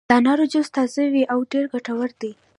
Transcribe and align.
د 0.09 0.11
انارو 0.17 0.45
جوس 0.53 0.67
تازه 0.75 1.03
وي 1.13 1.23
او 1.33 1.39
ډېر 1.51 1.65
ګټور 1.73 2.09
دی. 2.21 2.31